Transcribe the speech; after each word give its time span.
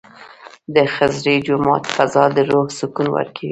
د 0.73 0.75
خضري 0.95 1.35
جومات 1.47 1.83
فضا 1.95 2.23
د 2.35 2.37
روح 2.49 2.67
سکون 2.79 3.07
ورکوي. 3.11 3.49